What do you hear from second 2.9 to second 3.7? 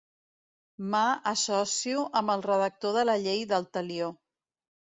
de la llei